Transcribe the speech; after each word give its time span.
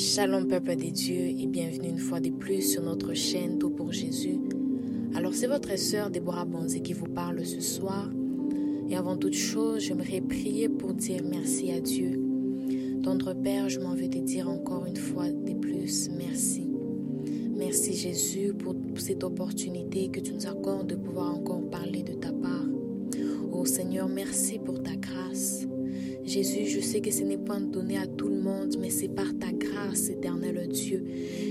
Shalom 0.00 0.48
peuple 0.48 0.76
des 0.76 0.92
dieux 0.92 1.26
et 1.26 1.46
bienvenue 1.46 1.90
une 1.90 1.98
fois 1.98 2.20
de 2.20 2.30
plus 2.30 2.62
sur 2.62 2.82
notre 2.82 3.12
chaîne 3.12 3.58
Tout 3.58 3.68
pour 3.68 3.92
Jésus. 3.92 4.40
Alors 5.14 5.34
c'est 5.34 5.46
votre 5.46 5.78
sœur 5.78 6.08
Déborah 6.08 6.46
Bonzé 6.46 6.80
qui 6.80 6.94
vous 6.94 7.04
parle 7.06 7.44
ce 7.44 7.60
soir. 7.60 8.08
Et 8.88 8.96
avant 8.96 9.18
toute 9.18 9.34
chose, 9.34 9.82
j'aimerais 9.82 10.22
prier 10.22 10.70
pour 10.70 10.94
dire 10.94 11.20
merci 11.22 11.70
à 11.70 11.80
Dieu. 11.80 12.18
Tendre 13.02 13.34
Père, 13.34 13.68
je 13.68 13.78
m'en 13.78 13.94
veux 13.94 14.08
te 14.08 14.16
dire 14.16 14.48
encore 14.48 14.86
une 14.86 14.96
fois 14.96 15.28
de 15.28 15.52
plus 15.52 16.08
merci. 16.16 16.66
Merci 17.54 17.92
Jésus 17.92 18.54
pour 18.54 18.74
cette 18.96 19.22
opportunité 19.22 20.08
que 20.08 20.20
tu 20.20 20.32
nous 20.32 20.46
accordes 20.46 20.86
de 20.86 20.96
pouvoir 20.96 21.34
encore 21.34 21.68
parler 21.68 22.02
de 22.02 22.14
ta 22.14 22.32
part. 22.32 22.64
Oh 23.52 23.66
Seigneur, 23.66 24.08
merci 24.08 24.58
pour 24.58 24.82
ta 24.82 24.96
grâce. 24.96 25.66
Jésus, 26.24 26.66
je 26.66 26.80
sais 26.80 27.00
que 27.00 27.10
ce 27.10 27.22
n'est 27.22 27.38
pas 27.38 27.58
donné 27.58 27.98
à 27.98 28.06
tout 28.06 28.28
le 28.28 28.40
monde, 28.40 28.76
mais 28.78 28.90
c'est 28.90 29.08
par 29.08 29.26
ta 29.38 29.52
grâce, 29.52 30.08
éternel 30.08 30.68
Dieu. 30.68 31.04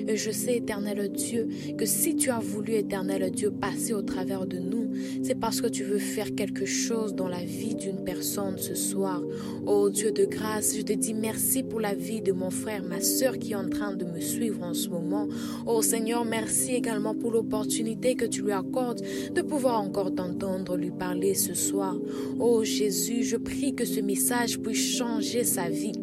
Et 0.08 0.16
je 0.16 0.32
sais, 0.32 0.58
éternel 0.58 1.12
Dieu, 1.12 1.48
que 1.78 1.86
si 1.86 2.16
tu 2.16 2.30
as 2.30 2.40
voulu, 2.40 2.74
éternel 2.74 3.30
Dieu, 3.32 3.52
passer 3.52 3.94
au 3.94 4.02
travers 4.02 4.46
de 4.46 4.58
nous, 4.58 4.90
c'est 5.24 5.36
parce 5.40 5.62
que 5.62 5.68
tu 5.68 5.84
veux 5.84 5.98
faire 5.98 6.34
quelque 6.36 6.66
chose 6.66 7.14
dans 7.14 7.28
la 7.28 7.44
vie 7.44 7.76
d'une 7.76 8.04
personne 8.04 8.58
ce 8.58 8.76
soir. 8.76 9.22
Oh 9.66 9.90
Dieu 9.90 10.12
de 10.12 10.26
grâce, 10.26 10.76
je 10.78 10.82
te 10.82 10.94
dis 10.94 11.14
merci 11.14 11.64
pour 11.64 11.80
la 11.80 11.94
vie 11.94 12.22
de 12.22 12.32
mon 12.32 12.50
frère, 12.50 12.84
ma 12.84 13.02
soeur 13.02 13.38
qui 13.38 13.52
est 13.52 13.56
en 13.56 13.70
train 13.70 13.96
de 13.96 14.06
me 14.06 14.20
suivre 14.20 14.64
en 14.64 14.74
ce 14.74 14.90
moment. 14.90 15.28
Oh 15.66 15.82
Seigneur, 15.82 16.26
merci 16.26 16.74
également 16.74 17.16
pour 17.16 17.32
l'opportunité 17.32 18.16
que 18.16 18.26
tu 18.26 18.42
lui 18.42 18.52
accordes 18.52 19.02
de 19.34 19.42
pouvoir 19.42 19.82
encore 19.82 20.14
t'entendre 20.14 20.78
lui 20.78 20.92
parler 20.92 21.34
ce 21.34 21.54
soir. 21.54 21.98
Oh 22.40 22.64
Jésus, 22.64 23.24
je 23.24 23.38
prie 23.38 23.74
que 23.74 23.86
ce 23.86 24.00
message 24.00 24.59
puisse 24.60 24.98
changer 24.98 25.44
sa 25.44 25.70
vie. 25.70 25.94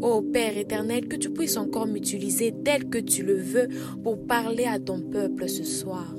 Oh 0.00 0.22
Père 0.22 0.56
éternel, 0.56 1.08
que 1.08 1.16
tu 1.16 1.30
puisses 1.30 1.56
encore 1.56 1.86
m'utiliser 1.86 2.52
tel 2.64 2.88
que 2.88 2.98
tu 2.98 3.22
le 3.22 3.36
veux 3.36 3.68
pour 4.02 4.26
parler 4.26 4.64
à 4.64 4.78
ton 4.78 5.00
peuple 5.00 5.48
ce 5.48 5.64
soir. 5.64 6.14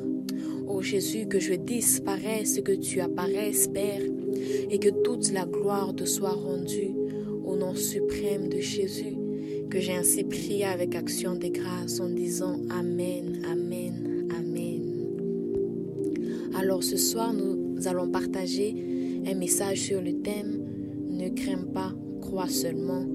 Oh 0.68 0.82
Jésus, 0.82 1.28
que 1.28 1.40
je 1.40 1.54
disparaisse, 1.54 2.60
que 2.64 2.72
tu 2.72 3.00
apparaisses, 3.00 3.68
Père, 3.68 4.02
et 4.70 4.80
que 4.80 4.90
toute 5.04 5.32
la 5.32 5.46
gloire 5.46 5.94
te 5.96 6.06
soit 6.06 6.32
rendue 6.32 6.96
au 7.46 7.56
nom 7.56 7.76
suprême 7.76 8.50
de 8.50 8.60
Jésus, 8.60 9.16
que 9.70 9.80
j'ai 9.80 9.94
ainsi 9.94 10.24
prié 10.24 10.66
avec 10.66 10.96
action 10.96 11.36
de 11.36 11.48
grâce 11.48 12.00
en 12.00 12.10
disant 12.10 12.60
Amen, 12.70 13.42
Amen, 13.52 14.28
Amen. 14.38 14.82
Alors 16.56 16.84
ce 16.84 16.98
soir, 16.98 17.34
nous 17.34 17.88
allons 17.88 18.10
partager 18.10 18.76
un 19.26 19.36
message 19.36 19.82
sur 19.82 20.02
le 20.02 20.22
thème 20.22 20.63
Ne 21.24 21.30
crains 21.30 21.64
pas, 21.74 21.94
crois 22.20 22.50
seulement. 22.50 23.06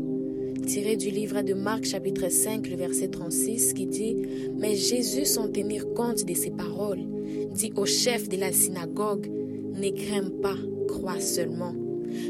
Tiré 0.66 0.96
du 0.96 1.10
livre 1.10 1.42
de 1.42 1.52
Marc 1.52 1.84
chapitre 1.84 2.30
5, 2.30 2.66
le 2.66 2.76
verset 2.76 3.08
36 3.08 3.74
qui 3.74 3.86
dit 3.86 4.16
Mais 4.56 4.76
Jésus 4.76 5.26
sans 5.26 5.48
tenir 5.48 5.92
compte 5.92 6.24
de 6.24 6.32
ces 6.32 6.50
paroles 6.50 7.04
dit 7.52 7.70
au 7.76 7.84
chef 7.84 8.30
de 8.30 8.38
la 8.38 8.50
synagogue 8.50 9.26
Ne 9.26 9.90
crains 9.90 10.30
pas, 10.40 10.56
crois 10.88 11.20
seulement. 11.20 11.74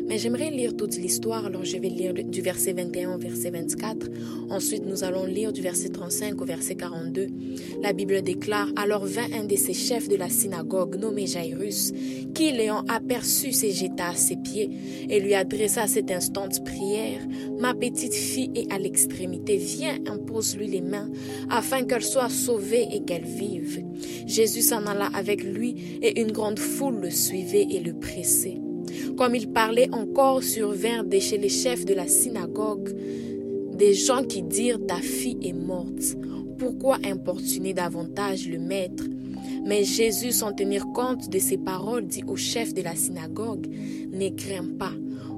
Mais 0.09 0.19
j'aimerais 0.19 0.51
lire 0.51 0.77
toute 0.77 0.97
l'histoire, 0.97 1.47
alors 1.47 1.65
je 1.65 1.77
vais 1.77 1.89
lire 1.89 2.15
du 2.15 2.41
verset 2.41 2.73
21 2.73 3.15
au 3.15 3.19
verset 3.19 3.51
24. 3.51 4.09
Ensuite, 4.51 4.85
nous 4.87 5.05
allons 5.05 5.25
lire 5.25 5.53
du 5.53 5.61
verset 5.61 5.91
35 5.91 6.41
au 6.41 6.45
verset 6.45 6.75
42. 6.75 7.27
La 7.83 7.93
Bible 7.93 8.23
déclare 8.23 8.69
Alors 8.77 9.05
vint 9.05 9.29
un 9.33 9.45
de 9.45 9.57
ces 9.57 9.75
chefs 9.75 10.09
de 10.09 10.17
la 10.17 10.29
synagogue, 10.29 10.97
nommé 10.97 11.27
Jairus, 11.27 11.93
qui, 12.35 12.53
l'ayant 12.53 12.85
aperçu, 12.89 13.53
se 13.53 13.67
jeta 13.67 14.09
à 14.11 14.15
ses 14.15 14.37
pieds 14.37 14.71
et 15.09 15.21
lui 15.21 15.35
adressa 15.35 15.87
cette 15.87 16.11
instante 16.11 16.65
prière 16.65 17.21
Ma 17.59 17.75
petite 17.75 18.15
fille 18.15 18.51
est 18.55 18.73
à 18.73 18.79
l'extrémité, 18.79 19.57
viens, 19.57 19.99
impose-lui 20.07 20.69
les 20.69 20.81
mains, 20.81 21.11
afin 21.51 21.85
qu'elle 21.85 22.05
soit 22.05 22.29
sauvée 22.29 22.87
et 22.93 23.03
qu'elle 23.03 23.25
vive. 23.25 23.85
Jésus 24.27 24.63
s'en 24.63 24.87
alla 24.87 25.07
avec 25.15 25.43
lui, 25.43 25.99
et 26.03 26.21
une 26.21 26.33
grande 26.33 26.59
foule 26.59 27.01
le 27.01 27.11
suivait 27.11 27.67
et 27.71 27.81
le 27.81 27.95
pressait. 27.95 28.61
Comme 29.19 29.35
il 29.35 29.51
parlait 29.51 29.93
encore, 29.93 30.45
survinrent 30.45 31.03
de 31.03 31.19
chez 31.19 31.39
les 31.39 31.49
chefs 31.49 31.85
de 31.85 31.93
la 31.93 32.07
synagogue 32.07 32.95
des 33.75 33.93
gens 33.93 34.23
qui 34.23 34.43
dirent 34.43 34.79
Ta 34.87 34.99
fille 34.99 35.39
est 35.43 35.53
morte. 35.53 36.17
Pourquoi 36.57 36.99
importuner 37.05 37.75
davantage 37.75 38.49
le 38.49 38.61
maître? 38.61 39.05
Mais 39.67 39.83
Jésus, 39.83 40.31
sans 40.31 40.53
tenir 40.53 40.87
compte 40.95 41.29
de 41.31 41.39
ces 41.41 41.59
paroles, 41.59 42.07
dit 42.07 42.23
au 42.29 42.37
chef 42.37 42.73
de 42.75 42.83
la 42.83 42.95
synagogue 42.95 43.67
Ne 44.13 44.29
crains 44.29 44.69
pas, 44.79 44.93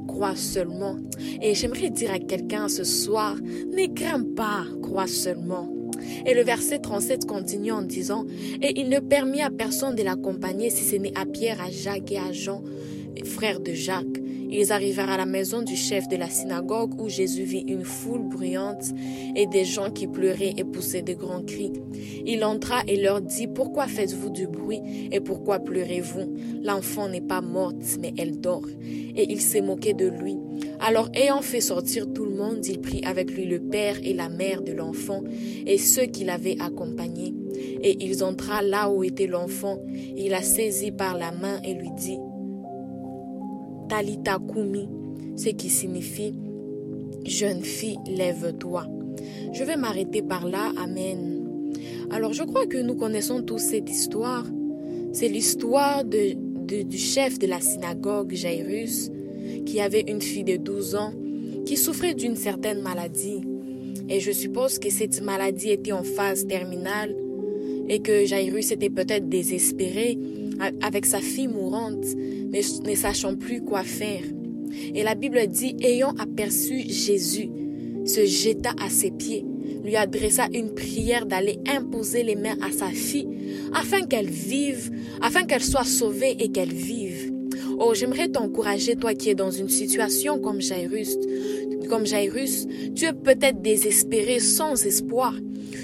crois 0.06 0.36
seulement. 0.36 0.98
Et 1.40 1.54
j'aimerais 1.54 1.88
dire 1.88 2.12
à 2.12 2.18
quelqu'un 2.18 2.68
ce 2.68 2.84
soir 2.84 3.36
Ne 3.36 3.86
crains 3.94 4.24
pas, 4.36 4.64
crois 4.82 5.06
seulement. 5.06 5.72
Et 6.26 6.34
le 6.34 6.42
verset 6.42 6.80
37 6.80 7.24
continue 7.24 7.72
en 7.72 7.82
disant 7.82 8.26
Et 8.60 8.78
il 8.78 8.90
ne 8.90 9.00
permit 9.00 9.40
à 9.40 9.48
personne 9.48 9.94
de 9.94 10.02
l'accompagner 10.02 10.68
si 10.68 10.84
ce 10.84 10.96
n'est 10.96 11.16
à 11.16 11.24
Pierre, 11.24 11.62
à 11.62 11.70
Jacques 11.70 12.12
et 12.12 12.18
à 12.18 12.30
Jean 12.30 12.62
de 13.40 13.72
Jacques. 13.72 14.20
Ils 14.50 14.70
arrivèrent 14.70 15.08
à 15.08 15.16
la 15.16 15.24
maison 15.24 15.62
du 15.62 15.74
chef 15.74 16.08
de 16.08 16.16
la 16.16 16.28
synagogue 16.28 17.00
où 17.00 17.08
Jésus 17.08 17.44
vit 17.44 17.64
une 17.66 17.84
foule 17.84 18.28
bruyante 18.28 18.84
et 19.34 19.46
des 19.46 19.64
gens 19.64 19.90
qui 19.90 20.06
pleuraient 20.06 20.52
et 20.58 20.64
poussaient 20.64 21.00
de 21.00 21.14
grands 21.14 21.42
cris. 21.42 21.72
Il 22.26 22.44
entra 22.44 22.82
et 22.86 23.00
leur 23.00 23.22
dit, 23.22 23.46
Pourquoi 23.46 23.86
faites-vous 23.86 24.28
du 24.28 24.46
bruit 24.46 25.08
et 25.10 25.20
pourquoi 25.20 25.58
pleurez-vous? 25.58 26.34
L'enfant 26.62 27.08
n'est 27.08 27.22
pas 27.22 27.40
morte, 27.40 27.96
mais 27.98 28.12
elle 28.18 28.40
dort. 28.40 28.66
Et 29.16 29.32
il 29.32 29.40
s'est 29.40 29.62
moqué 29.62 29.94
de 29.94 30.08
lui. 30.08 30.36
Alors 30.78 31.08
ayant 31.14 31.40
fait 31.40 31.62
sortir 31.62 32.12
tout 32.12 32.26
le 32.26 32.34
monde, 32.34 32.66
il 32.66 32.80
prit 32.80 33.02
avec 33.06 33.30
lui 33.30 33.46
le 33.46 33.60
père 33.60 33.96
et 34.02 34.12
la 34.12 34.28
mère 34.28 34.60
de 34.60 34.72
l'enfant 34.72 35.22
et 35.66 35.78
ceux 35.78 36.04
qui 36.04 36.24
l'avaient 36.24 36.56
accompagné. 36.60 37.34
Et 37.82 38.04
ils 38.04 38.22
entra 38.22 38.60
là 38.60 38.90
où 38.90 39.02
était 39.02 39.26
l'enfant. 39.26 39.78
Il 40.16 40.30
la 40.30 40.42
saisit 40.42 40.92
par 40.92 41.16
la 41.16 41.32
main 41.32 41.60
et 41.64 41.72
lui 41.72 41.90
dit, 41.96 42.18
Talita 43.90 44.38
ce 45.34 45.48
qui 45.48 45.68
signifie 45.68 46.32
Jeune 47.24 47.64
fille, 47.64 47.98
lève-toi. 48.06 48.86
Je 49.52 49.64
vais 49.64 49.76
m'arrêter 49.76 50.22
par 50.22 50.46
là. 50.46 50.72
Amen. 50.76 51.72
Alors, 52.12 52.32
je 52.32 52.44
crois 52.44 52.66
que 52.66 52.78
nous 52.78 52.94
connaissons 52.94 53.42
tous 53.42 53.58
cette 53.58 53.90
histoire. 53.90 54.46
C'est 55.12 55.26
l'histoire 55.26 56.04
du 56.04 56.98
chef 56.98 57.40
de 57.40 57.48
la 57.48 57.60
synagogue, 57.60 58.32
Jairus, 58.32 59.10
qui 59.66 59.80
avait 59.80 60.04
une 60.06 60.22
fille 60.22 60.44
de 60.44 60.56
12 60.56 60.94
ans 60.94 61.12
qui 61.66 61.76
souffrait 61.76 62.14
d'une 62.14 62.36
certaine 62.36 62.82
maladie. 62.82 63.40
Et 64.08 64.20
je 64.20 64.30
suppose 64.30 64.78
que 64.78 64.90
cette 64.90 65.20
maladie 65.20 65.70
était 65.70 65.92
en 65.92 66.04
phase 66.04 66.46
terminale 66.46 67.16
et 67.88 67.98
que 67.98 68.24
Jairus 68.24 68.70
était 68.70 68.88
peut-être 68.88 69.28
désespéré 69.28 70.16
avec 70.82 71.06
sa 71.06 71.20
fille 71.20 71.48
mourante, 71.48 72.04
ne, 72.16 72.94
sachant 72.94 73.36
plus 73.36 73.62
quoi 73.62 73.82
faire. 73.82 74.22
Et 74.94 75.02
la 75.02 75.14
Bible 75.14 75.46
dit, 75.48 75.76
ayant 75.80 76.14
aperçu 76.18 76.80
Jésus, 76.88 77.50
se 78.04 78.24
jeta 78.24 78.70
à 78.80 78.88
ses 78.88 79.10
pieds, 79.10 79.44
lui 79.84 79.96
adressa 79.96 80.46
une 80.52 80.74
prière 80.74 81.26
d'aller 81.26 81.58
imposer 81.66 82.22
les 82.22 82.36
mains 82.36 82.56
à 82.62 82.70
sa 82.70 82.88
fille, 82.88 83.28
afin 83.74 84.02
qu'elle 84.02 84.30
vive, 84.30 84.90
afin 85.20 85.44
qu'elle 85.44 85.62
soit 85.62 85.84
sauvée 85.84 86.36
et 86.38 86.50
qu'elle 86.50 86.72
vive. 86.72 87.32
Oh, 87.78 87.94
j'aimerais 87.94 88.28
t'encourager, 88.28 88.96
toi 88.96 89.14
qui 89.14 89.30
es 89.30 89.34
dans 89.34 89.50
une 89.50 89.68
situation 89.68 90.38
comme 90.38 90.60
Jairus. 90.60 91.16
Comme 91.88 92.06
Jairus, 92.06 92.66
tu 92.94 93.06
es 93.06 93.12
peut-être 93.12 93.62
désespéré, 93.62 94.38
sans 94.38 94.84
espoir. 94.84 95.34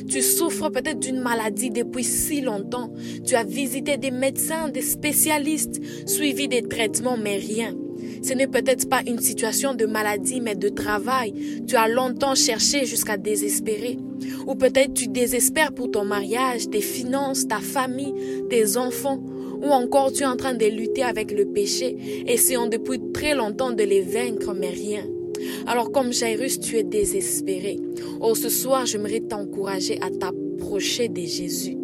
Tu 0.09 0.23
souffres 0.23 0.71
peut-être 0.71 1.01
d'une 1.01 1.21
maladie 1.21 1.71
depuis 1.71 2.05
si 2.05 2.41
longtemps. 2.41 2.93
Tu 3.25 3.35
as 3.35 3.45
visité 3.45 3.97
des 3.97 4.11
médecins, 4.11 4.69
des 4.69 4.83
spécialistes, 4.83 5.81
suivi 6.07 6.49
des 6.49 6.63
traitements, 6.63 7.17
mais 7.17 7.37
rien. 7.37 7.75
Ce 8.23 8.33
n'est 8.33 8.47
peut-être 8.47 8.89
pas 8.89 9.03
une 9.07 9.21
situation 9.21 9.75
de 9.75 9.87
maladie, 9.87 10.41
mais 10.41 10.55
de 10.55 10.69
travail. 10.69 11.35
Tu 11.67 11.77
as 11.77 11.89
longtemps 11.89 12.35
cherché 12.35 12.85
jusqu'à 12.85 13.17
désespérer. 13.17 13.99
Ou 14.47 14.55
peut-être 14.55 14.95
tu 14.95 15.09
désespères 15.09 15.73
pour 15.73 15.91
ton 15.91 16.05
mariage, 16.05 16.69
tes 16.71 16.81
finances, 16.81 17.47
ta 17.47 17.59
famille, 17.59 18.15
tes 18.51 18.77
enfants. 18.77 19.23
Ou 19.63 19.71
encore 19.71 20.13
tu 20.13 20.23
es 20.23 20.27
en 20.27 20.37
train 20.37 20.55
de 20.55 20.67
lutter 20.67 21.03
avec 21.03 21.33
le 21.33 21.47
péché, 21.47 22.25
essayant 22.27 22.67
depuis 22.67 23.01
très 23.13 23.35
longtemps 23.35 23.73
de 23.73 23.83
les 23.83 24.03
vaincre, 24.03 24.53
mais 24.55 24.71
rien. 24.71 25.05
Alors 25.67 25.91
comme 25.93 26.13
Jairus, 26.13 26.61
tu 26.61 26.77
es 26.77 26.85
désespéré. 26.85 27.79
Oh, 28.21 28.35
ce 28.35 28.49
soir, 28.49 28.87
j'aimerais 28.87 29.21
t'encourager 29.21 29.99
à 30.01 30.11
t'approcher 30.11 31.09
de 31.09 31.23
Jésus. 31.23 31.77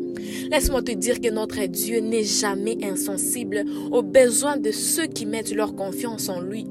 Laisse-moi 0.51 0.83
te 0.83 0.93
dire 0.93 1.21
que 1.21 1.31
notre 1.31 1.65
Dieu 1.67 2.01
n'est 2.01 2.25
jamais 2.25 2.77
insensible 2.85 3.65
aux 3.91 4.03
besoins 4.03 4.57
de 4.57 4.71
ceux 4.71 5.07
qui 5.07 5.27
mettent 5.27 5.55
leur 5.55 5.75
confiance 5.75 6.29
en 6.29 6.41
lui. 6.41 6.67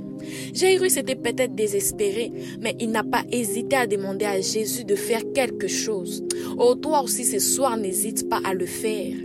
Jairus 0.54 0.98
était 0.98 1.16
peut-être 1.16 1.56
désespéré, 1.56 2.32
mais 2.60 2.76
il 2.80 2.92
n'a 2.92 3.04
pas 3.04 3.24
hésité 3.32 3.76
à 3.76 3.88
demander 3.88 4.26
à 4.26 4.40
Jésus 4.40 4.84
de 4.84 4.96
faire 4.96 5.22
quelque 5.34 5.68
chose. 5.68 6.24
Oh, 6.58 6.76
toi 6.76 7.02
aussi 7.02 7.26
ce 7.26 7.40
soir, 7.40 7.78
n'hésite 7.78 8.30
pas 8.30 8.40
à 8.44 8.54
le 8.54 8.66
faire. 8.66 9.16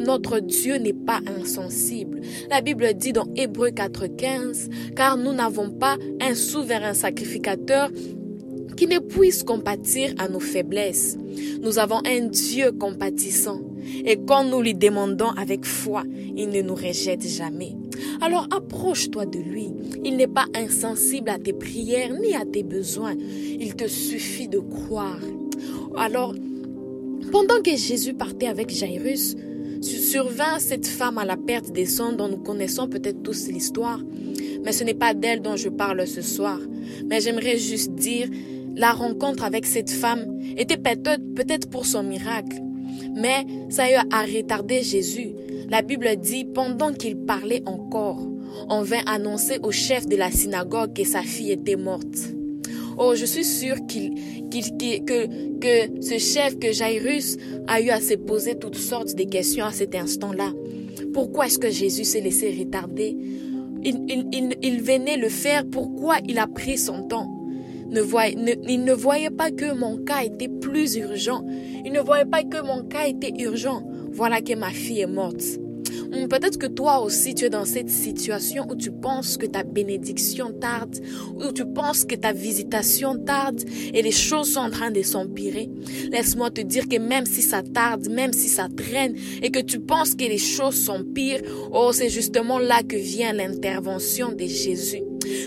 Notre 0.00 0.40
Dieu 0.40 0.76
n'est 0.76 0.92
pas 0.92 1.20
insensible. 1.38 2.20
La 2.50 2.60
Bible 2.60 2.94
dit 2.94 3.12
dans 3.12 3.26
Hébreu 3.36 3.68
4.15, 3.68 4.94
car 4.94 5.16
nous 5.16 5.32
n'avons 5.32 5.70
pas 5.70 5.96
un 6.20 6.34
souverain 6.34 6.94
sacrificateur 6.94 7.90
qui 8.76 8.86
ne 8.86 8.98
puisse 8.98 9.42
compatir 9.42 10.12
à 10.18 10.28
nos 10.28 10.40
faiblesses. 10.40 11.16
Nous 11.60 11.78
avons 11.78 12.00
un 12.06 12.26
Dieu 12.26 12.72
compatissant. 12.72 13.60
Et 14.04 14.16
quand 14.16 14.44
nous 14.44 14.62
lui 14.62 14.74
demandons 14.74 15.30
avec 15.30 15.64
foi, 15.64 16.04
il 16.36 16.50
ne 16.50 16.62
nous 16.62 16.74
rejette 16.74 17.26
jamais. 17.26 17.76
Alors 18.20 18.48
approche-toi 18.50 19.26
de 19.26 19.38
lui. 19.38 19.70
Il 20.04 20.16
n'est 20.16 20.26
pas 20.26 20.46
insensible 20.54 21.30
à 21.30 21.38
tes 21.38 21.52
prières 21.52 22.12
ni 22.12 22.34
à 22.34 22.44
tes 22.44 22.62
besoins. 22.62 23.14
Il 23.18 23.74
te 23.74 23.86
suffit 23.86 24.48
de 24.48 24.58
croire. 24.58 25.20
Alors, 25.96 26.34
pendant 27.30 27.60
que 27.62 27.76
Jésus 27.76 28.14
partait 28.14 28.46
avec 28.46 28.70
Jairus, 28.70 29.36
survint 30.12 30.58
cette 30.58 30.86
femme 30.86 31.16
à 31.16 31.24
la 31.24 31.38
perte 31.38 31.72
des 31.72 31.86
sons 31.86 32.12
dont 32.12 32.28
nous 32.28 32.36
connaissons 32.36 32.86
peut-être 32.86 33.22
tous 33.22 33.48
l'histoire. 33.48 33.98
Mais 34.62 34.72
ce 34.72 34.84
n'est 34.84 34.92
pas 34.92 35.14
d'elle 35.14 35.40
dont 35.40 35.56
je 35.56 35.70
parle 35.70 36.06
ce 36.06 36.20
soir. 36.20 36.58
Mais 37.08 37.22
j'aimerais 37.22 37.56
juste 37.56 37.92
dire, 37.92 38.28
la 38.76 38.92
rencontre 38.92 39.42
avec 39.42 39.64
cette 39.64 39.88
femme 39.88 40.38
était 40.58 40.76
peut-être 40.76 41.70
pour 41.70 41.86
son 41.86 42.02
miracle. 42.02 42.58
Mais 43.16 43.46
ça 43.70 43.84
a 44.10 44.22
retarder 44.22 44.82
Jésus. 44.82 45.30
La 45.70 45.80
Bible 45.80 46.14
dit, 46.16 46.44
pendant 46.44 46.92
qu'il 46.92 47.16
parlait 47.16 47.62
encore, 47.64 48.20
on 48.68 48.82
vint 48.82 49.02
annoncer 49.06 49.60
au 49.62 49.70
chef 49.70 50.06
de 50.06 50.16
la 50.16 50.30
synagogue 50.30 50.92
que 50.94 51.04
sa 51.04 51.22
fille 51.22 51.52
était 51.52 51.76
morte. 51.76 52.34
Oh, 52.98 53.14
je 53.14 53.24
suis 53.24 53.44
sûre 53.44 53.76
qu'il, 53.86 54.14
que, 54.50 55.58
que 55.58 56.02
ce 56.02 56.18
chef, 56.18 56.58
que 56.58 56.72
Jairus, 56.72 57.36
a 57.66 57.80
eu 57.80 57.90
à 57.90 58.00
se 58.00 58.14
poser 58.14 58.58
toutes 58.58 58.76
sortes 58.76 59.14
de 59.14 59.24
questions 59.24 59.64
à 59.64 59.72
cet 59.72 59.94
instant-là. 59.94 60.52
Pourquoi 61.12 61.46
est-ce 61.46 61.58
que 61.58 61.70
Jésus 61.70 62.04
s'est 62.04 62.20
laissé 62.20 62.54
retarder? 62.58 63.16
Il, 63.84 64.82
venait 64.82 65.16
le 65.16 65.28
faire, 65.28 65.64
pourquoi 65.68 66.16
il 66.26 66.38
a 66.38 66.46
pris 66.46 66.78
son 66.78 67.02
temps? 67.02 67.28
Ne 67.88 68.02
Il 68.68 68.84
ne 68.84 68.92
voyait 68.92 69.30
pas 69.30 69.50
que 69.50 69.74
mon 69.74 69.98
cas 69.98 70.22
était 70.24 70.48
plus 70.48 70.96
urgent. 70.96 71.44
Il 71.84 71.92
ne 71.92 72.00
voyait 72.00 72.24
pas 72.24 72.42
que 72.42 72.62
mon 72.62 72.84
cas 72.84 73.06
était 73.06 73.32
urgent. 73.38 73.82
Voilà 74.12 74.40
que 74.40 74.54
ma 74.54 74.70
fille 74.70 75.00
est 75.00 75.06
morte. 75.06 75.42
Peut-être 76.12 76.58
que 76.58 76.66
toi 76.66 77.00
aussi 77.00 77.34
tu 77.34 77.46
es 77.46 77.50
dans 77.50 77.64
cette 77.64 77.88
situation 77.88 78.66
où 78.70 78.76
tu 78.76 78.90
penses 78.90 79.38
que 79.38 79.46
ta 79.46 79.62
bénédiction 79.62 80.52
tarde, 80.52 80.98
où 81.34 81.52
tu 81.52 81.64
penses 81.64 82.04
que 82.04 82.14
ta 82.14 82.32
visitation 82.32 83.16
tarde 83.16 83.62
et 83.94 84.02
les 84.02 84.10
choses 84.10 84.52
sont 84.52 84.60
en 84.60 84.70
train 84.70 84.90
de 84.90 85.00
s'empirer. 85.00 85.70
Laisse-moi 86.10 86.50
te 86.50 86.60
dire 86.60 86.86
que 86.86 86.98
même 86.98 87.24
si 87.24 87.40
ça 87.40 87.62
tarde, 87.62 88.10
même 88.10 88.34
si 88.34 88.48
ça 88.48 88.68
traîne 88.68 89.14
et 89.42 89.50
que 89.50 89.60
tu 89.60 89.80
penses 89.80 90.14
que 90.14 90.24
les 90.24 90.38
choses 90.38 90.84
sont 90.84 91.02
pires, 91.02 91.40
oh 91.72 91.92
c'est 91.92 92.10
justement 92.10 92.58
là 92.58 92.82
que 92.82 92.96
vient 92.96 93.32
l'intervention 93.32 94.32
de 94.32 94.44
Jésus. 94.44 95.02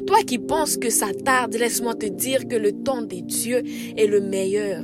Toi 0.07 0.23
qui 0.25 0.39
penses 0.39 0.77
que 0.77 0.89
ça 0.89 1.13
tarde, 1.13 1.53
laisse-moi 1.53 1.94
te 1.94 2.07
dire 2.07 2.47
que 2.47 2.56
le 2.56 2.71
temps 2.71 3.03
de 3.03 3.19
Dieu 3.19 3.61
est 3.97 4.07
le 4.07 4.19
meilleur. 4.19 4.83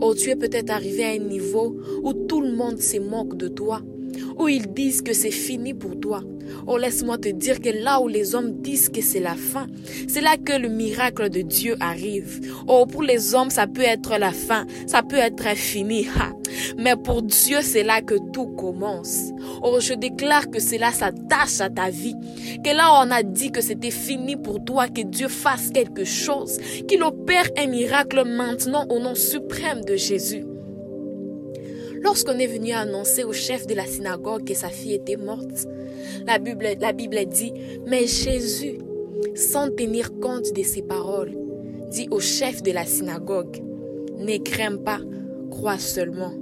Oh, 0.00 0.14
tu 0.14 0.30
es 0.30 0.36
peut-être 0.36 0.70
arrivé 0.70 1.04
à 1.04 1.10
un 1.10 1.18
niveau 1.18 1.76
où 2.02 2.12
tout 2.12 2.40
le 2.40 2.52
monde 2.52 2.80
se 2.80 2.98
moque 2.98 3.36
de 3.36 3.48
toi 3.48 3.82
où 4.38 4.48
ils 4.48 4.72
disent 4.72 5.02
que 5.02 5.12
c'est 5.12 5.30
fini 5.30 5.74
pour 5.74 5.98
toi. 5.98 6.22
Oh, 6.66 6.78
laisse-moi 6.78 7.18
te 7.18 7.28
dire 7.28 7.60
que 7.60 7.70
là 7.70 8.00
où 8.00 8.08
les 8.08 8.34
hommes 8.34 8.60
disent 8.60 8.88
que 8.88 9.02
c'est 9.02 9.20
la 9.20 9.34
fin, 9.34 9.66
c'est 10.08 10.20
là 10.20 10.36
que 10.36 10.58
le 10.58 10.68
miracle 10.68 11.28
de 11.28 11.42
Dieu 11.42 11.76
arrive. 11.80 12.40
Oh, 12.66 12.86
pour 12.86 13.02
les 13.02 13.34
hommes, 13.34 13.50
ça 13.50 13.66
peut 13.66 13.82
être 13.82 14.18
la 14.18 14.32
fin, 14.32 14.66
ça 14.86 15.02
peut 15.02 15.16
être 15.16 15.48
fini. 15.56 16.06
Mais 16.78 16.96
pour 16.96 17.22
Dieu, 17.22 17.58
c'est 17.62 17.82
là 17.82 18.00
que 18.00 18.14
tout 18.32 18.46
commence. 18.46 19.30
Oh, 19.62 19.78
je 19.80 19.94
déclare 19.94 20.50
que 20.50 20.60
c'est 20.60 20.78
là 20.78 20.92
s'attache 20.92 21.60
à 21.60 21.68
ta 21.68 21.90
vie. 21.90 22.14
Que 22.64 22.74
là 22.74 23.02
on 23.02 23.10
a 23.10 23.22
dit 23.22 23.50
que 23.50 23.60
c'était 23.60 23.90
fini 23.90 24.36
pour 24.36 24.64
toi, 24.64 24.88
que 24.88 25.02
Dieu 25.02 25.28
fasse 25.28 25.70
quelque 25.70 26.04
chose, 26.04 26.58
qu'il 26.88 27.02
opère 27.02 27.48
un 27.58 27.66
miracle 27.66 28.24
maintenant 28.24 28.86
au 28.88 29.00
nom 29.00 29.14
suprême 29.14 29.84
de 29.84 29.96
Jésus. 29.96 30.44
Lorsqu'on 32.04 32.38
est 32.38 32.46
venu 32.46 32.72
annoncer 32.72 33.24
au 33.24 33.32
chef 33.32 33.66
de 33.66 33.72
la 33.72 33.86
synagogue 33.86 34.46
que 34.46 34.52
sa 34.52 34.68
fille 34.68 34.92
était 34.92 35.16
morte, 35.16 35.66
la 36.26 36.38
Bible, 36.38 37.24
dit, 37.24 37.54
mais 37.86 38.06
Jésus, 38.06 38.76
sans 39.34 39.70
tenir 39.70 40.12
compte 40.20 40.52
de 40.54 40.62
ses 40.62 40.82
paroles, 40.82 41.32
dit 41.90 42.06
au 42.10 42.20
chef 42.20 42.62
de 42.62 42.72
la 42.72 42.84
synagogue, 42.84 43.56
ne 44.18 44.36
crains 44.36 44.76
pas, 44.76 45.00
crois 45.50 45.78
seulement. 45.78 46.34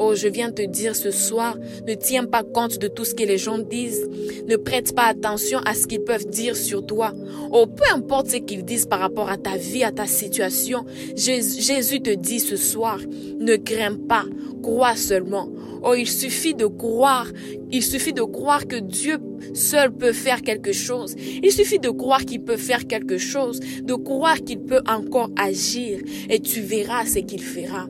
Oh, 0.00 0.14
je 0.14 0.28
viens 0.28 0.52
te 0.52 0.62
dire 0.62 0.94
ce 0.94 1.10
soir, 1.10 1.56
ne 1.86 1.94
tiens 1.94 2.24
pas 2.24 2.44
compte 2.44 2.78
de 2.78 2.86
tout 2.86 3.04
ce 3.04 3.14
que 3.14 3.24
les 3.24 3.36
gens 3.36 3.58
disent. 3.58 4.08
Ne 4.46 4.54
prête 4.54 4.94
pas 4.94 5.06
attention 5.06 5.58
à 5.64 5.74
ce 5.74 5.88
qu'ils 5.88 6.04
peuvent 6.04 6.28
dire 6.28 6.56
sur 6.56 6.86
toi. 6.86 7.12
Oh, 7.50 7.66
peu 7.66 7.84
importe 7.92 8.28
ce 8.28 8.36
qu'ils 8.36 8.64
disent 8.64 8.86
par 8.86 9.00
rapport 9.00 9.28
à 9.28 9.36
ta 9.36 9.56
vie, 9.56 9.82
à 9.82 9.90
ta 9.90 10.06
situation. 10.06 10.84
Jésus 11.16 12.00
te 12.00 12.14
dit 12.14 12.38
ce 12.38 12.56
soir, 12.56 13.00
ne 13.40 13.56
crains 13.56 13.96
pas, 13.96 14.24
crois 14.62 14.94
seulement. 14.94 15.48
Oh, 15.82 15.94
il 15.94 16.08
suffit 16.08 16.54
de 16.54 16.66
croire. 16.66 17.26
Il 17.70 17.82
suffit 17.82 18.12
de 18.12 18.22
croire 18.22 18.66
que 18.66 18.76
Dieu 18.76 19.18
seul 19.54 19.92
peut 19.92 20.12
faire 20.12 20.42
quelque 20.42 20.72
chose. 20.72 21.14
Il 21.42 21.50
suffit 21.52 21.78
de 21.78 21.90
croire 21.90 22.24
qu'il 22.24 22.42
peut 22.42 22.56
faire 22.56 22.86
quelque 22.86 23.18
chose, 23.18 23.60
de 23.82 23.94
croire 23.94 24.36
qu'il 24.36 24.60
peut 24.60 24.82
encore 24.86 25.30
agir 25.36 26.00
et 26.30 26.40
tu 26.40 26.60
verras 26.60 27.04
ce 27.04 27.18
qu'il 27.18 27.42
fera. 27.42 27.86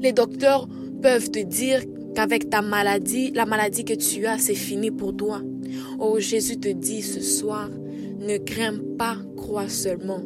Les 0.00 0.12
docteurs 0.12 0.68
peuvent 1.02 1.30
te 1.30 1.38
dire 1.38 1.82
qu'avec 2.14 2.50
ta 2.50 2.62
maladie, 2.62 3.30
la 3.32 3.46
maladie 3.46 3.84
que 3.84 3.94
tu 3.94 4.26
as, 4.26 4.38
c'est 4.38 4.54
fini 4.54 4.90
pour 4.90 5.16
toi. 5.16 5.42
Oh, 5.98 6.18
Jésus 6.18 6.58
te 6.58 6.68
dit 6.68 7.02
ce 7.02 7.20
soir, 7.20 7.68
ne 8.18 8.38
crains 8.38 8.78
pas, 8.98 9.16
crois 9.36 9.68
seulement. 9.68 10.20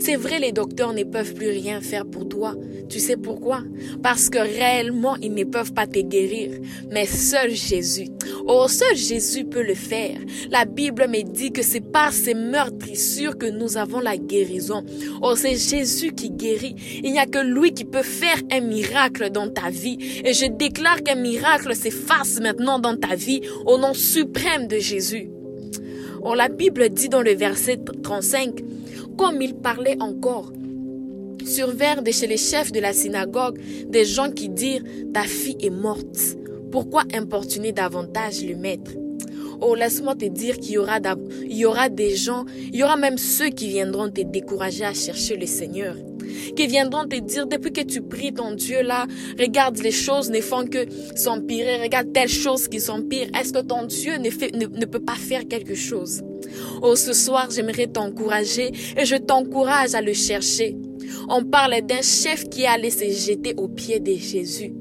C'est 0.00 0.16
vrai, 0.16 0.38
les 0.38 0.52
docteurs 0.52 0.92
ne 0.92 1.04
peuvent 1.04 1.34
plus 1.34 1.50
rien 1.50 1.80
faire 1.80 2.06
pour 2.06 2.28
toi. 2.28 2.54
Tu 2.88 3.00
sais 3.00 3.16
pourquoi? 3.16 3.62
Parce 4.02 4.30
que 4.30 4.38
réellement, 4.38 5.16
ils 5.16 5.34
ne 5.34 5.44
peuvent 5.44 5.72
pas 5.72 5.86
te 5.86 5.98
guérir. 5.98 6.52
Mais 6.90 7.06
seul 7.06 7.50
Jésus, 7.50 8.08
oh, 8.46 8.66
seul 8.68 8.96
Jésus 8.96 9.44
peut 9.44 9.62
le 9.62 9.74
faire. 9.74 10.18
La 10.50 10.64
Bible 10.64 11.08
me 11.08 11.22
dit 11.22 11.52
que 11.52 11.62
c'est 11.62 11.80
par 11.80 12.12
ces 12.12 12.34
meurtrissures 12.34 13.38
que 13.38 13.46
nous 13.46 13.76
avons 13.76 14.00
la 14.00 14.16
guérison. 14.16 14.84
Oh, 15.22 15.34
c'est 15.34 15.56
Jésus 15.56 16.12
qui 16.12 16.30
guérit. 16.30 16.76
Il 17.02 17.12
n'y 17.12 17.18
a 17.18 17.26
que 17.26 17.38
lui 17.38 17.72
qui 17.72 17.84
peut 17.84 18.02
faire 18.02 18.40
un 18.52 18.60
miracle 18.60 19.30
dans 19.30 19.48
ta 19.48 19.70
vie. 19.70 19.98
Et 20.24 20.32
je 20.32 20.46
déclare 20.46 21.02
qu'un 21.02 21.16
miracle 21.16 21.74
s'efface 21.74 22.40
maintenant 22.40 22.78
dans 22.78 22.96
ta 22.96 23.14
vie 23.16 23.40
au 23.64 23.78
nom 23.78 23.94
suprême 23.94 24.68
de 24.68 24.78
Jésus. 24.78 25.30
Oh, 26.22 26.34
la 26.34 26.48
Bible 26.48 26.88
dit 26.88 27.08
dans 27.08 27.22
le 27.22 27.34
verset 27.34 27.78
35, 28.02 28.60
comme 29.16 29.40
il 29.42 29.54
parlait 29.54 29.96
encore, 30.00 30.52
survinrent 31.44 32.02
de 32.02 32.10
chez 32.10 32.26
les 32.26 32.36
chefs 32.36 32.72
de 32.72 32.80
la 32.80 32.92
synagogue 32.92 33.58
des 33.88 34.04
gens 34.04 34.30
qui 34.30 34.48
dirent 34.48 34.82
Ta 35.14 35.22
fille 35.22 35.56
est 35.60 35.70
morte. 35.70 36.36
Pourquoi 36.70 37.04
importuner 37.14 37.72
davantage 37.72 38.44
le 38.44 38.56
maître? 38.56 38.92
Oh, 39.60 39.74
laisse-moi 39.74 40.14
te 40.14 40.26
dire 40.26 40.58
qu'il 40.58 40.72
y 40.72 40.78
aura, 40.78 41.88
des 41.88 42.14
gens, 42.14 42.44
il 42.72 42.76
y 42.76 42.84
aura 42.84 42.96
même 42.96 43.16
ceux 43.16 43.48
qui 43.48 43.68
viendront 43.68 44.10
te 44.10 44.20
décourager 44.20 44.84
à 44.84 44.92
chercher 44.92 45.36
le 45.36 45.46
Seigneur. 45.46 45.96
Qui 46.54 46.66
viendront 46.66 47.06
te 47.06 47.18
dire, 47.18 47.46
depuis 47.46 47.72
que 47.72 47.80
tu 47.80 48.02
pries 48.02 48.34
ton 48.34 48.52
Dieu 48.52 48.82
là, 48.82 49.06
regarde 49.38 49.78
les 49.78 49.92
choses 49.92 50.28
ne 50.28 50.40
font 50.40 50.66
que 50.66 50.86
s'empirer, 51.14 51.80
regarde 51.80 52.12
telles 52.12 52.28
choses 52.28 52.68
qui 52.68 52.80
s'empirent. 52.80 53.28
Est-ce 53.38 53.52
que 53.52 53.60
ton 53.60 53.86
Dieu 53.86 54.18
ne 54.18 54.84
peut 54.84 55.00
pas 55.00 55.14
faire 55.14 55.48
quelque 55.48 55.74
chose? 55.74 56.22
Oh, 56.82 56.96
ce 56.96 57.12
soir, 57.12 57.48
j'aimerais 57.50 57.86
t'encourager 57.86 58.72
et 58.96 59.04
je 59.04 59.16
t'encourage 59.16 59.94
à 59.94 60.00
le 60.00 60.12
chercher. 60.12 60.76
On 61.28 61.44
parle 61.44 61.80
d'un 61.82 62.02
chef 62.02 62.48
qui 62.48 62.66
allait 62.66 62.90
se 62.90 63.04
jeter 63.04 63.54
aux 63.56 63.68
pieds 63.68 64.00
de 64.00 64.12
Jésus. 64.14 64.72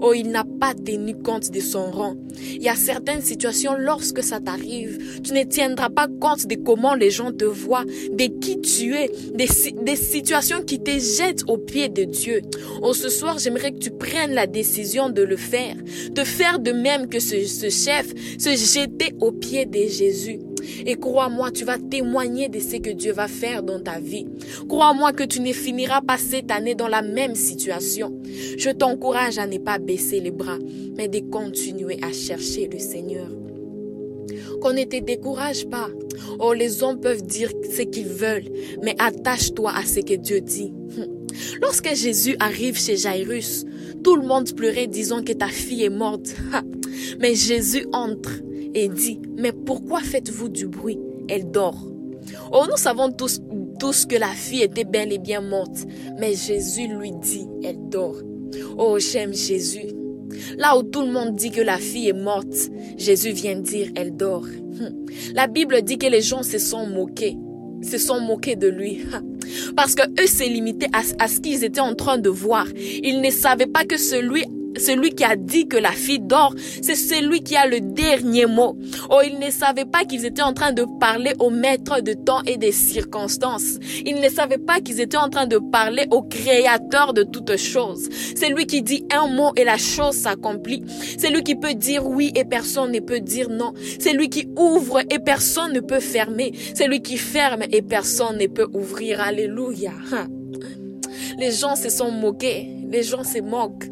Oh, 0.00 0.12
il 0.14 0.30
n'a 0.30 0.44
pas 0.44 0.74
tenu 0.74 1.14
compte 1.16 1.50
de 1.50 1.60
son 1.60 1.90
rang. 1.90 2.16
Il 2.38 2.62
y 2.62 2.68
a 2.68 2.74
certaines 2.74 3.22
situations, 3.22 3.74
lorsque 3.78 4.22
ça 4.22 4.40
t'arrive, 4.40 5.20
tu 5.22 5.32
ne 5.32 5.42
tiendras 5.44 5.88
pas 5.90 6.06
compte 6.20 6.46
de 6.46 6.54
comment 6.56 6.94
les 6.94 7.10
gens 7.10 7.32
te 7.32 7.44
voient, 7.44 7.84
de 7.84 8.40
qui 8.40 8.60
tu 8.60 8.94
es, 8.94 9.10
des, 9.34 9.96
situations 9.96 10.62
qui 10.62 10.80
te 10.80 10.90
jettent 10.90 11.44
aux 11.48 11.58
pieds 11.58 11.88
de 11.88 12.04
Dieu. 12.04 12.42
Oh, 12.82 12.92
ce 12.92 13.08
soir, 13.08 13.38
j'aimerais 13.38 13.72
que 13.72 13.78
tu 13.78 13.90
prennes 13.90 14.32
la 14.32 14.46
décision 14.46 15.08
de 15.08 15.22
le 15.22 15.36
faire, 15.36 15.76
de 16.10 16.24
faire 16.24 16.58
de 16.58 16.72
même 16.72 17.08
que 17.08 17.20
ce, 17.20 17.44
ce 17.44 17.70
chef, 17.70 18.12
se 18.38 18.50
jeter 18.50 19.14
aux 19.20 19.32
pieds 19.32 19.66
de 19.66 19.78
Jésus. 19.88 20.40
Et 20.84 20.96
crois-moi, 20.96 21.50
tu 21.50 21.64
vas 21.64 21.78
témoigner 21.78 22.48
de 22.48 22.58
ce 22.58 22.76
que 22.76 22.90
Dieu 22.90 23.12
va 23.12 23.28
faire 23.28 23.62
dans 23.62 23.80
ta 23.80 23.98
vie. 23.98 24.26
Crois-moi 24.68 25.12
que 25.12 25.24
tu 25.24 25.40
ne 25.40 25.52
finiras 25.52 26.00
pas 26.00 26.18
cette 26.18 26.50
année 26.50 26.74
dans 26.74 26.88
la 26.88 27.02
même 27.02 27.34
situation. 27.34 28.15
Je 28.58 28.70
t'encourage 28.70 29.38
à 29.38 29.46
ne 29.46 29.58
pas 29.58 29.78
baisser 29.78 30.20
les 30.20 30.30
bras, 30.30 30.58
mais 30.96 31.08
de 31.08 31.20
continuer 31.20 31.98
à 32.02 32.12
chercher 32.12 32.68
le 32.72 32.78
Seigneur. 32.78 33.28
Qu'on 34.60 34.72
ne 34.72 34.84
te 34.84 35.00
décourage 35.00 35.66
pas. 35.66 35.88
Oh, 36.38 36.52
les 36.52 36.82
hommes 36.82 37.00
peuvent 37.00 37.24
dire 37.24 37.50
ce 37.70 37.82
qu'ils 37.82 38.08
veulent, 38.08 38.48
mais 38.82 38.94
attache-toi 38.98 39.72
à 39.74 39.84
ce 39.84 40.00
que 40.00 40.14
Dieu 40.14 40.40
dit. 40.40 40.72
Lorsque 41.60 41.94
Jésus 41.94 42.36
arrive 42.38 42.78
chez 42.78 42.96
Jairus, 42.96 43.64
tout 44.02 44.16
le 44.16 44.26
monde 44.26 44.54
pleurait 44.54 44.86
disant 44.86 45.22
que 45.22 45.32
ta 45.32 45.48
fille 45.48 45.84
est 45.84 45.90
morte. 45.90 46.34
Mais 47.20 47.34
Jésus 47.34 47.86
entre 47.92 48.32
et 48.74 48.88
dit, 48.88 49.20
mais 49.38 49.52
pourquoi 49.52 50.00
faites-vous 50.00 50.48
du 50.48 50.66
bruit? 50.66 50.98
Elle 51.28 51.50
dort. 51.50 51.82
Oh, 52.52 52.64
nous 52.68 52.76
savons 52.76 53.10
tous 53.10 53.40
tous 53.78 54.06
que 54.06 54.16
la 54.16 54.28
fille 54.28 54.62
était 54.62 54.84
bel 54.84 55.12
et 55.12 55.18
bien 55.18 55.40
morte. 55.40 55.86
Mais 56.18 56.34
Jésus 56.34 56.88
lui 56.88 57.12
dit, 57.12 57.46
elle 57.62 57.88
dort. 57.88 58.16
Oh, 58.76 58.98
j'aime 58.98 59.34
Jésus. 59.34 59.86
Là 60.58 60.76
où 60.76 60.82
tout 60.82 61.02
le 61.02 61.12
monde 61.12 61.34
dit 61.34 61.50
que 61.50 61.60
la 61.60 61.78
fille 61.78 62.08
est 62.08 62.12
morte, 62.12 62.70
Jésus 62.96 63.32
vient 63.32 63.56
dire, 63.56 63.88
elle 63.94 64.16
dort. 64.16 64.46
Hum. 64.80 65.06
La 65.34 65.46
Bible 65.46 65.82
dit 65.82 65.98
que 65.98 66.06
les 66.06 66.22
gens 66.22 66.42
se 66.42 66.58
sont 66.58 66.86
moqués, 66.86 67.36
se 67.82 67.98
sont 67.98 68.20
moqués 68.20 68.56
de 68.56 68.68
lui. 68.68 69.04
Parce 69.76 69.94
que 69.94 70.02
eux 70.20 70.26
s'est 70.26 70.48
limité 70.48 70.86
à, 70.92 71.02
à 71.22 71.28
ce 71.28 71.40
qu'ils 71.40 71.64
étaient 71.64 71.80
en 71.80 71.94
train 71.94 72.18
de 72.18 72.28
voir. 72.28 72.66
Ils 72.74 73.20
ne 73.20 73.30
savaient 73.30 73.66
pas 73.66 73.84
que 73.84 73.96
celui 73.96 74.44
celui 74.78 75.10
qui 75.10 75.24
a 75.24 75.36
dit 75.36 75.68
que 75.68 75.76
la 75.76 75.92
fille 75.92 76.20
dort, 76.20 76.54
c'est 76.82 76.94
celui 76.94 77.42
qui 77.42 77.56
a 77.56 77.66
le 77.66 77.80
dernier 77.80 78.46
mot. 78.46 78.76
Oh, 79.10 79.20
ils 79.24 79.38
ne 79.38 79.50
savaient 79.50 79.84
pas 79.84 80.04
qu'ils 80.04 80.24
étaient 80.24 80.42
en 80.42 80.52
train 80.52 80.72
de 80.72 80.84
parler 81.00 81.32
au 81.38 81.50
maître 81.50 82.00
de 82.00 82.12
temps 82.12 82.42
et 82.46 82.56
des 82.56 82.72
circonstances. 82.72 83.78
Ils 84.04 84.20
ne 84.20 84.28
savaient 84.28 84.58
pas 84.58 84.80
qu'ils 84.80 85.00
étaient 85.00 85.16
en 85.16 85.28
train 85.28 85.46
de 85.46 85.58
parler 85.58 86.06
au 86.10 86.22
créateur 86.22 87.12
de 87.12 87.22
toutes 87.22 87.56
choses. 87.56 88.08
C'est 88.34 88.48
lui 88.48 88.66
qui 88.66 88.82
dit 88.82 89.04
un 89.12 89.28
mot 89.28 89.52
et 89.56 89.64
la 89.64 89.78
chose 89.78 90.14
s'accomplit. 90.14 90.84
C'est 91.18 91.30
lui 91.30 91.42
qui 91.42 91.54
peut 91.54 91.74
dire 91.74 92.06
oui 92.06 92.32
et 92.34 92.44
personne 92.44 92.92
ne 92.92 93.00
peut 93.00 93.20
dire 93.20 93.48
non. 93.50 93.72
C'est 93.98 94.12
lui 94.12 94.28
qui 94.28 94.48
ouvre 94.56 95.00
et 95.10 95.18
personne 95.18 95.72
ne 95.72 95.80
peut 95.80 96.00
fermer. 96.00 96.52
C'est 96.74 96.88
lui 96.88 97.02
qui 97.02 97.16
ferme 97.16 97.62
et 97.70 97.82
personne 97.82 98.38
ne 98.38 98.46
peut 98.46 98.68
ouvrir. 98.72 99.20
Alléluia. 99.20 99.92
Les 101.38 101.50
gens 101.50 101.76
se 101.76 101.88
sont 101.88 102.10
moqués. 102.10 102.68
Les 102.90 103.02
gens 103.02 103.24
se 103.24 103.40
moquent. 103.40 103.90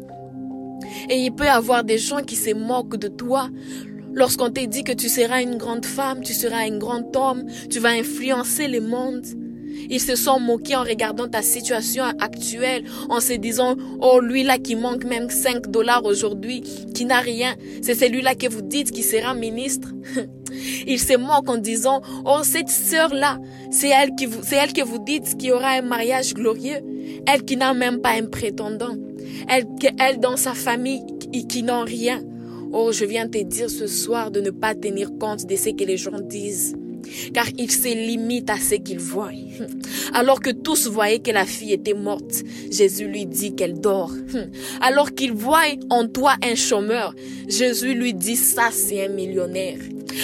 Et 1.09 1.17
il 1.17 1.31
peut 1.31 1.45
y 1.45 1.47
avoir 1.47 1.83
des 1.83 1.97
gens 1.97 2.21
qui 2.21 2.35
se 2.35 2.53
moquent 2.53 2.97
de 2.97 3.07
toi 3.07 3.49
lorsqu'on 4.15 4.49
te 4.49 4.65
dit 4.65 4.83
que 4.83 4.93
tu 4.93 5.09
seras 5.09 5.41
une 5.41 5.57
grande 5.57 5.85
femme, 5.85 6.21
tu 6.21 6.33
seras 6.33 6.61
un 6.65 6.77
grand 6.77 7.15
homme, 7.15 7.45
tu 7.69 7.79
vas 7.79 7.89
influencer 7.89 8.67
le 8.67 8.81
monde. 8.81 9.25
Ils 9.89 9.99
se 9.99 10.15
sont 10.15 10.39
moqués 10.39 10.75
en 10.77 10.83
regardant 10.83 11.27
ta 11.27 11.41
situation 11.41 12.05
actuelle, 12.19 12.85
en 13.09 13.19
se 13.19 13.33
disant, 13.33 13.75
oh, 13.99 14.19
lui 14.21 14.43
là 14.43 14.57
qui 14.57 14.75
manque 14.75 15.03
même 15.03 15.29
5 15.29 15.69
dollars 15.69 16.05
aujourd'hui, 16.05 16.61
qui 16.93 17.05
n'a 17.05 17.19
rien, 17.19 17.55
c'est 17.81 17.93
celui-là 17.93 18.35
que 18.35 18.47
vous 18.47 18.61
dites 18.61 18.91
qui 18.91 19.03
sera 19.03 19.33
ministre. 19.33 19.89
Ils 20.87 20.99
se 20.99 21.17
moquent 21.17 21.49
en 21.49 21.57
disant, 21.57 22.01
oh, 22.25 22.39
cette 22.43 22.69
sœur-là, 22.69 23.37
c'est 23.69 23.89
elle 23.89 24.15
qui 24.15 24.25
vous, 24.25 24.39
c'est 24.43 24.55
elle 24.55 24.71
que 24.71 24.83
vous 24.83 24.99
dites 24.99 25.37
qu'il 25.37 25.49
y 25.49 25.51
aura 25.51 25.71
un 25.71 25.81
mariage 25.81 26.33
glorieux. 26.33 26.79
Elle 27.27 27.43
qui 27.43 27.57
n'a 27.57 27.73
même 27.73 27.99
pas 27.99 28.11
un 28.11 28.27
prétendant 28.27 28.95
elle, 29.47 29.65
elle 29.99 30.19
dans 30.19 30.37
sa 30.37 30.53
famille 30.53 31.03
qui, 31.19 31.47
qui 31.47 31.63
n'ont 31.63 31.83
rien. 31.83 32.21
Oh, 32.71 32.91
je 32.91 33.05
viens 33.05 33.27
te 33.27 33.41
dire 33.41 33.69
ce 33.69 33.87
soir 33.87 34.31
de 34.31 34.41
ne 34.41 34.49
pas 34.49 34.75
tenir 34.75 35.17
compte 35.17 35.45
de 35.45 35.55
ce 35.55 35.69
que 35.69 35.83
les 35.83 35.97
gens 35.97 36.19
disent 36.19 36.75
car 37.33 37.47
ils 37.57 37.71
se 37.71 37.87
limitent 37.87 38.49
à 38.49 38.57
ce 38.57 38.75
qu'ils 38.75 38.99
voient. 38.99 39.31
Alors 40.13 40.39
que 40.39 40.49
tous 40.49 40.87
voyaient 40.87 41.19
que 41.19 41.31
la 41.31 41.45
fille 41.45 41.73
était 41.73 41.93
morte, 41.93 42.43
Jésus 42.71 43.07
lui 43.07 43.25
dit 43.25 43.55
qu'elle 43.55 43.79
dort. 43.79 44.13
Alors 44.81 45.13
qu'ils 45.13 45.33
voient 45.33 45.63
en 45.89 46.07
toi 46.07 46.35
un 46.43 46.55
chômeur, 46.55 47.13
Jésus 47.47 47.93
lui 47.93 48.13
dit 48.13 48.35
ça 48.35 48.69
c'est 48.71 49.05
un 49.05 49.09
millionnaire. 49.09 49.79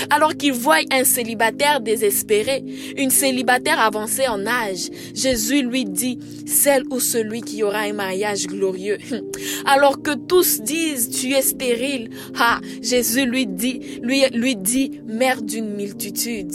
Alors 0.09 0.35
qu'il 0.35 0.53
voit 0.53 0.79
un 0.91 1.03
célibataire 1.03 1.81
désespéré, 1.81 2.63
une 2.97 3.09
célibataire 3.09 3.79
avancée 3.79 4.27
en 4.27 4.45
âge, 4.45 4.89
Jésus 5.13 5.61
lui 5.61 5.85
dit, 5.85 6.19
celle 6.45 6.83
ou 6.89 6.99
celui 6.99 7.41
qui 7.41 7.63
aura 7.63 7.79
un 7.79 7.93
mariage 7.93 8.47
glorieux. 8.47 8.97
Alors 9.65 10.01
que 10.01 10.15
tous 10.15 10.61
disent, 10.61 11.09
tu 11.09 11.33
es 11.33 11.41
stérile, 11.41 12.09
ah, 12.37 12.59
Jésus 12.81 13.25
lui 13.25 13.47
dit, 13.47 13.99
lui, 14.01 14.23
lui 14.33 14.55
dit, 14.55 15.01
mère 15.05 15.41
d'une 15.41 15.73
multitude. 15.75 16.51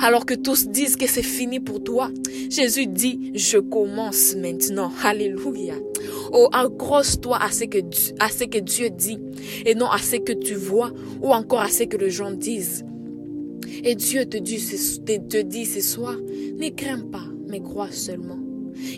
Alors 0.00 0.26
que 0.26 0.34
tous 0.34 0.66
disent 0.68 0.96
que 0.96 1.06
c'est 1.06 1.22
fini 1.22 1.60
pour 1.60 1.82
toi, 1.82 2.10
Jésus 2.50 2.86
dit, 2.86 3.32
je 3.34 3.58
commence 3.58 4.34
maintenant. 4.36 4.90
Alléluia. 5.02 5.74
Oh, 6.32 6.48
accroche-toi 6.52 7.38
à 7.40 7.50
ce 7.50 7.64
que 7.64 7.78
à 8.18 8.28
ce 8.28 8.44
que 8.44 8.58
Dieu 8.58 8.90
dit 8.90 9.18
et 9.64 9.74
non 9.74 9.86
à 9.86 9.98
ce 9.98 10.16
que 10.16 10.32
tu 10.32 10.54
vois 10.54 10.92
ou 11.22 11.32
encore 11.32 11.60
à 11.60 11.68
ce 11.68 11.84
que 11.84 11.96
les 11.96 12.10
gens 12.10 12.32
disent. 12.32 12.84
Et 13.82 13.94
Dieu 13.94 14.24
te 14.26 14.36
dit, 14.36 14.58
te 15.04 15.42
dit 15.42 15.64
ce 15.64 15.80
soir, 15.80 16.16
ne 16.16 16.68
crains 16.70 17.00
pas, 17.00 17.26
mais 17.48 17.60
crois 17.60 17.90
seulement. 17.90 18.38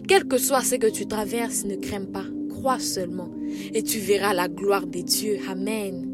Quel 0.08 0.24
que 0.24 0.38
soit 0.38 0.62
ce 0.62 0.76
que 0.76 0.86
tu 0.86 1.06
traverses, 1.06 1.64
ne 1.64 1.76
crains 1.76 2.04
pas, 2.04 2.24
crois 2.48 2.78
seulement, 2.78 3.30
et 3.74 3.82
tu 3.82 3.98
verras 3.98 4.32
la 4.32 4.48
gloire 4.48 4.86
de 4.86 5.00
Dieu. 5.00 5.38
Amen. 5.48 6.05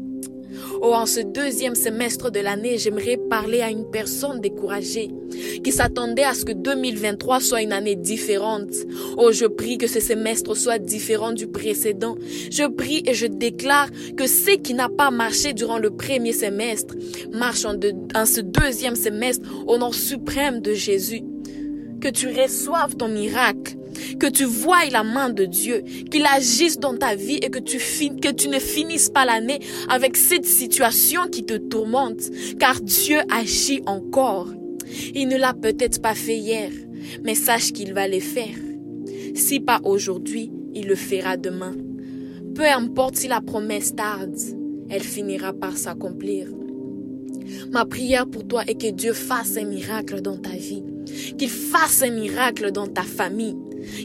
Oh, 0.81 0.93
en 0.93 1.05
ce 1.05 1.19
deuxième 1.19 1.75
semestre 1.75 2.31
de 2.31 2.39
l'année, 2.39 2.77
j'aimerais 2.77 3.17
parler 3.17 3.61
à 3.61 3.69
une 3.69 3.89
personne 3.89 4.39
découragée 4.39 5.09
qui 5.63 5.71
s'attendait 5.71 6.23
à 6.23 6.33
ce 6.33 6.45
que 6.45 6.51
2023 6.51 7.39
soit 7.39 7.61
une 7.61 7.73
année 7.73 7.95
différente. 7.95 8.73
Oh, 9.17 9.31
je 9.31 9.45
prie 9.45 9.77
que 9.77 9.87
ce 9.87 9.99
semestre 9.99 10.55
soit 10.55 10.79
différent 10.79 11.31
du 11.31 11.47
précédent. 11.47 12.15
Je 12.51 12.67
prie 12.67 13.03
et 13.05 13.13
je 13.13 13.27
déclare 13.27 13.89
que 14.17 14.27
ce 14.27 14.51
qui 14.57 14.73
n'a 14.73 14.89
pas 14.89 15.11
marché 15.11 15.53
durant 15.53 15.77
le 15.77 15.91
premier 15.91 16.33
semestre 16.33 16.95
marche 17.31 17.65
en, 17.65 17.75
en 18.15 18.25
ce 18.25 18.41
deuxième 18.41 18.95
semestre 18.95 19.47
au 19.67 19.77
nom 19.77 19.91
suprême 19.91 20.59
de 20.59 20.73
Jésus. 20.73 21.23
Que 22.01 22.09
tu 22.09 22.27
reçoives 22.27 22.95
ton 22.97 23.07
miracle 23.07 23.77
que 24.19 24.27
tu 24.27 24.45
voies 24.45 24.85
la 24.91 25.03
main 25.03 25.29
de 25.29 25.45
Dieu, 25.45 25.83
qu'il 26.09 26.25
agisse 26.25 26.79
dans 26.79 26.95
ta 26.97 27.15
vie 27.15 27.39
et 27.41 27.49
que 27.49 27.59
tu, 27.59 27.77
que 27.77 28.31
tu 28.31 28.47
ne 28.47 28.59
finisses 28.59 29.09
pas 29.09 29.25
l'année 29.25 29.59
avec 29.89 30.17
cette 30.17 30.45
situation 30.45 31.27
qui 31.27 31.45
te 31.45 31.55
tourmente, 31.55 32.21
car 32.59 32.79
Dieu 32.81 33.19
agit 33.31 33.81
encore. 33.85 34.53
Il 35.15 35.27
ne 35.27 35.37
l'a 35.37 35.53
peut-être 35.53 36.01
pas 36.01 36.15
fait 36.15 36.37
hier, 36.37 36.69
mais 37.23 37.35
sache 37.35 37.71
qu'il 37.71 37.93
va 37.93 38.07
le 38.07 38.19
faire. 38.19 38.55
Si 39.35 39.59
pas 39.59 39.81
aujourd'hui, 39.83 40.51
il 40.73 40.87
le 40.87 40.95
fera 40.95 41.37
demain. 41.37 41.75
Peu 42.55 42.65
importe 42.65 43.15
si 43.15 43.27
la 43.27 43.41
promesse 43.41 43.95
tarde, 43.95 44.37
elle 44.89 45.03
finira 45.03 45.53
par 45.53 45.77
s'accomplir. 45.77 46.47
Ma 47.71 47.85
prière 47.85 48.27
pour 48.27 48.47
toi 48.47 48.63
est 48.67 48.79
que 48.79 48.91
Dieu 48.91 49.13
fasse 49.13 49.57
un 49.57 49.65
miracle 49.65 50.21
dans 50.21 50.37
ta 50.37 50.51
vie, 50.51 50.83
qu'il 51.37 51.49
fasse 51.49 52.03
un 52.03 52.11
miracle 52.11 52.71
dans 52.71 52.87
ta 52.87 53.01
famille, 53.01 53.55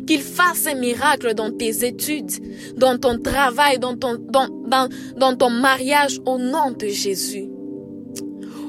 qu'il 0.06 0.20
fasse 0.20 0.66
un 0.66 0.74
miracle 0.74 1.34
dans 1.34 1.50
tes 1.50 1.84
études, 1.86 2.30
dans 2.76 2.98
ton 2.98 3.18
travail, 3.18 3.78
dans 3.78 3.96
ton, 3.96 5.50
mariage 5.50 6.20
au 6.26 6.38
nom 6.38 6.72
de 6.72 6.86
Jésus. 6.86 7.48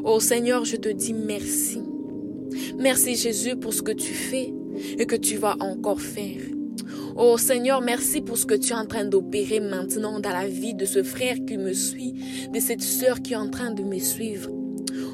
Oh 0.03 0.19
Seigneur, 0.19 0.65
je 0.65 0.77
te 0.77 0.89
dis 0.89 1.13
merci. 1.13 1.81
Merci 2.77 3.15
Jésus 3.15 3.55
pour 3.55 3.73
ce 3.73 3.81
que 3.81 3.91
tu 3.91 4.13
fais 4.13 4.53
et 4.97 5.05
que 5.05 5.15
tu 5.15 5.37
vas 5.37 5.55
encore 5.59 6.01
faire. 6.01 6.41
Oh 7.15 7.37
Seigneur, 7.37 7.81
merci 7.81 8.21
pour 8.21 8.37
ce 8.37 8.45
que 8.45 8.55
tu 8.55 8.71
es 8.71 8.75
en 8.75 8.85
train 8.85 9.03
d'opérer 9.03 9.59
maintenant 9.59 10.19
dans 10.19 10.29
la 10.29 10.47
vie 10.47 10.73
de 10.73 10.85
ce 10.85 11.03
frère 11.03 11.35
qui 11.45 11.57
me 11.57 11.73
suit, 11.73 12.13
de 12.53 12.59
cette 12.59 12.81
sœur 12.81 13.21
qui 13.21 13.33
est 13.33 13.37
en 13.37 13.49
train 13.49 13.71
de 13.71 13.83
me 13.83 13.99
suivre. 13.99 14.49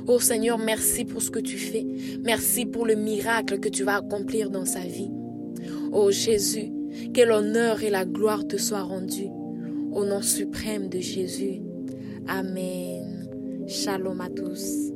Oh 0.07 0.19
Seigneur, 0.19 0.59
merci 0.59 1.03
pour 1.03 1.21
ce 1.21 1.31
que 1.31 1.39
tu 1.39 1.57
fais. 1.57 1.85
Merci 2.23 2.67
pour 2.67 2.85
le 2.85 2.93
miracle 2.93 3.59
que 3.59 3.69
tu 3.69 3.83
vas 3.83 3.95
accomplir 3.97 4.51
dans 4.51 4.65
sa 4.65 4.81
vie. 4.81 5.09
Ô 5.95 6.11
Jésus, 6.11 6.73
que 7.13 7.21
l'honneur 7.21 7.81
et 7.81 7.89
la 7.89 8.03
gloire 8.03 8.45
te 8.45 8.57
soient 8.57 8.81
rendus. 8.81 9.29
Au 9.93 10.03
nom 10.03 10.21
suprême 10.21 10.89
de 10.89 10.99
Jésus. 10.99 11.61
Amen. 12.27 13.29
Shalom 13.65 14.19
à 14.19 14.29
tous. 14.29 14.91